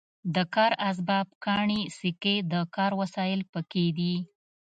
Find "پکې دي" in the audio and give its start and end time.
3.51-4.15